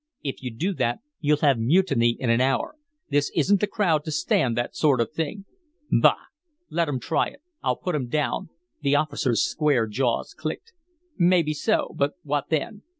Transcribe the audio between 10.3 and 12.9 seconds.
clicked. "Maybe so; but what then?